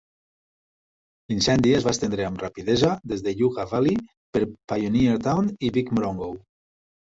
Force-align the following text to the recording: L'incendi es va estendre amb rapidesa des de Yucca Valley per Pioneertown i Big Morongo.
L'incendi 1.33 1.73
es 1.79 1.85
va 1.87 1.93
estendre 1.97 2.25
amb 2.29 2.41
rapidesa 2.45 2.89
des 3.13 3.23
de 3.29 3.35
Yucca 3.43 3.67
Valley 3.75 4.01
per 4.39 4.43
Pioneertown 4.75 5.55
i 5.69 5.73
Big 5.79 5.95
Morongo. 5.97 6.35